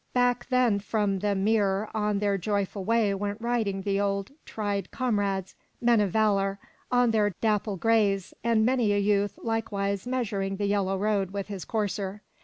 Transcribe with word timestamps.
Back 0.15 0.47
then 0.49 0.79
from 0.79 1.19
the 1.19 1.35
mere 1.35 1.87
on 1.93 2.17
their 2.17 2.35
joyful 2.35 2.83
way 2.83 3.13
went 3.13 3.39
riding 3.39 3.83
the 3.83 4.01
old 4.01 4.31
tried 4.45 4.89
com 4.89 5.19
rades, 5.19 5.53
men 5.79 6.01
of 6.01 6.09
valor, 6.09 6.57
on 6.91 7.11
their 7.11 7.29
dapple 7.39 7.77
grays, 7.77 8.33
and 8.43 8.65
many 8.65 8.93
a 8.93 8.97
youth, 8.99 9.37
likewise, 9.43 10.07
measuring 10.07 10.55
the 10.57 10.65
yellow 10.65 10.97
road 10.97 11.29
with 11.29 11.49
his 11.49 11.65
courser. 11.65 12.23